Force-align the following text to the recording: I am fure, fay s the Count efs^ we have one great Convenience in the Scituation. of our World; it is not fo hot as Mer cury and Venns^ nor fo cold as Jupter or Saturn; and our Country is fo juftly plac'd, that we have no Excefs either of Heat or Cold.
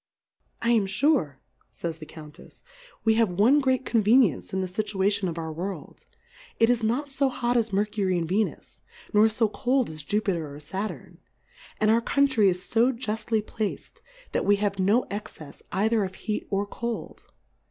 I 0.63 0.71
am 0.71 0.87
fure, 0.87 1.35
fay 1.69 1.89
s 1.89 1.97
the 1.97 2.07
Count 2.07 2.39
efs^ 2.39 2.63
we 3.03 3.13
have 3.21 3.29
one 3.29 3.59
great 3.59 3.85
Convenience 3.85 4.51
in 4.51 4.61
the 4.61 4.67
Scituation. 4.67 5.29
of 5.29 5.37
our 5.37 5.53
World; 5.53 6.05
it 6.59 6.71
is 6.71 6.81
not 6.81 7.11
fo 7.11 7.29
hot 7.29 7.55
as 7.55 7.71
Mer 7.71 7.85
cury 7.85 8.17
and 8.17 8.27
Venns^ 8.27 8.81
nor 9.13 9.29
fo 9.29 9.47
cold 9.47 9.91
as 9.91 10.01
Jupter 10.03 10.55
or 10.55 10.59
Saturn; 10.59 11.19
and 11.79 11.91
our 11.91 12.01
Country 12.01 12.49
is 12.49 12.65
fo 12.67 12.91
juftly 12.91 13.45
plac'd, 13.45 14.01
that 14.31 14.43
we 14.43 14.55
have 14.55 14.79
no 14.79 15.03
Excefs 15.11 15.61
either 15.71 16.03
of 16.03 16.15
Heat 16.15 16.47
or 16.49 16.65
Cold. 16.65 17.31